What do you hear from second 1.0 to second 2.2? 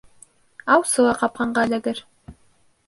ла ҡапҡанға эләгер.